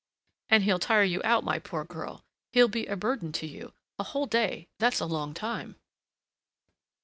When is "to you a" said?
3.33-4.03